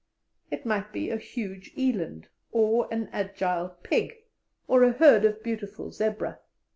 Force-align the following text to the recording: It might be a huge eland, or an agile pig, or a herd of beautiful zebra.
It 0.49 0.65
might 0.65 0.91
be 0.91 1.11
a 1.11 1.17
huge 1.17 1.73
eland, 1.77 2.27
or 2.51 2.91
an 2.91 3.07
agile 3.13 3.77
pig, 3.83 4.23
or 4.67 4.81
a 4.81 4.93
herd 4.93 5.25
of 5.25 5.43
beautiful 5.43 5.91
zebra. 5.91 6.39